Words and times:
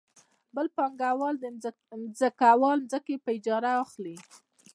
بل 0.55 0.67
پانګوال 0.75 1.35
د 1.39 1.45
ځمکوال 2.19 2.79
ځمکې 2.91 3.15
په 3.23 3.29
اجاره 3.37 3.71
اخلي 3.83 4.15